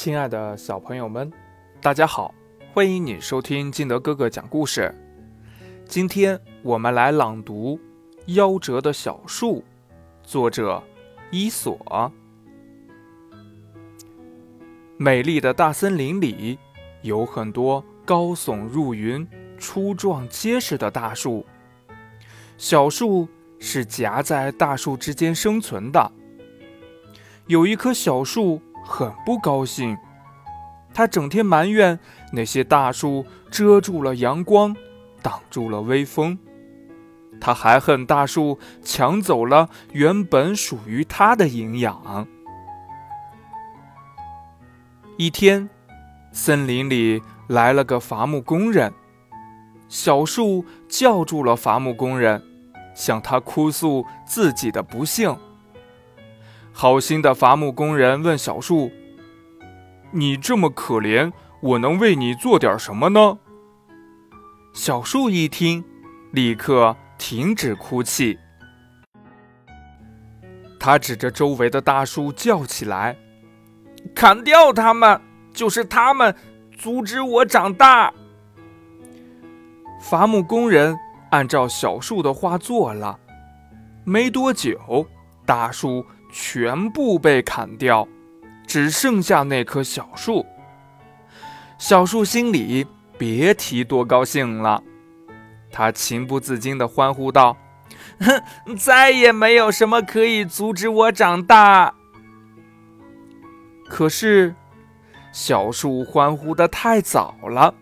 [0.00, 1.28] 亲爱的小朋友们，
[1.82, 2.32] 大家好！
[2.72, 4.94] 欢迎你收听金德哥哥讲故事。
[5.86, 7.76] 今天我们来朗读
[8.36, 9.56] 《夭折的小树》，
[10.22, 10.80] 作者
[11.32, 12.12] 伊索。
[14.96, 16.56] 美丽的大森林里
[17.02, 19.26] 有很多高耸入云、
[19.58, 21.44] 粗壮结实的大树，
[22.56, 23.26] 小树
[23.58, 26.12] 是夹在大树之间生存的。
[27.48, 28.62] 有一棵小树。
[28.88, 29.98] 很不高兴，
[30.94, 32.00] 他整天埋怨
[32.32, 34.74] 那些大树遮住了阳光，
[35.20, 36.38] 挡住了微风。
[37.38, 42.26] 他还恨大树抢走了原本属于他的营养。
[45.18, 45.68] 一天，
[46.32, 48.92] 森林里来了个伐木工人，
[49.88, 52.42] 小树叫住了伐木工人，
[52.94, 55.36] 向他哭诉自己的不幸。
[56.80, 58.92] 好心的伐木工人问小树
[60.14, 63.36] ：“你这么可怜，我能为你做点什么呢？”
[64.72, 65.84] 小树一听，
[66.30, 68.38] 立刻停止哭泣。
[70.78, 73.16] 他指着周围的大树叫起来
[74.14, 75.20] ：“砍掉它们！
[75.52, 76.32] 就是他们
[76.70, 78.14] 阻止我长大！”
[80.00, 80.96] 伐木工人
[81.32, 83.18] 按照小树的话做了，
[84.04, 85.08] 没多久，
[85.44, 86.06] 大树。
[86.30, 88.06] 全部被砍掉，
[88.66, 90.44] 只剩下那棵小树。
[91.78, 94.82] 小树心里别提多高兴了，
[95.70, 97.56] 他情不自禁地欢呼道
[98.20, 98.42] ：“哼，
[98.76, 101.94] 再也没有什么可以阻止我长大。”
[103.88, 104.54] 可是，
[105.32, 107.72] 小树欢呼得太早了，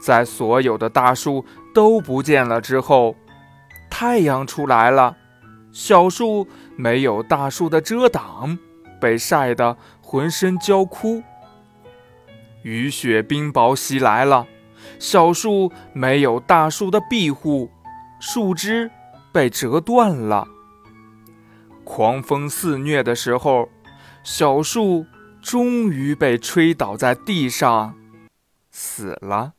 [0.00, 3.16] 在所有的大树都不见了之后，
[3.88, 5.16] 太阳出来了。
[5.76, 8.58] 小树没有大树的遮挡，
[8.98, 11.22] 被晒得浑身焦枯。
[12.62, 14.46] 雨雪冰雹袭来了，
[14.98, 17.70] 小树没有大树的庇护，
[18.18, 18.90] 树枝
[19.30, 20.48] 被折断了。
[21.84, 23.68] 狂风肆虐的时候，
[24.24, 25.04] 小树
[25.42, 27.94] 终于被吹倒在地上，
[28.70, 29.52] 死了。